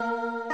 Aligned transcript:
Música 0.00 0.49